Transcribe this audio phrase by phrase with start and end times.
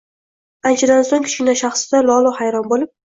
[0.69, 2.93] Anchadan so‘ng Kichkina shahzoda lol-u hayron bo‘lib